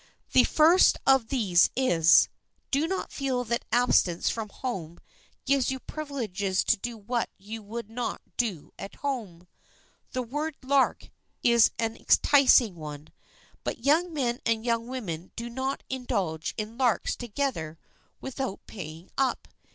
[0.31, 2.27] The first of these is,
[2.71, 4.99] do not feel that absence from home
[5.45, 9.47] gives you privileges to do what you would not do at home.
[10.13, 11.11] The word "lark"
[11.43, 13.09] is an enticing one,
[13.63, 17.77] but young men and young women do not indulge in "larks" together
[18.19, 19.47] without paying up.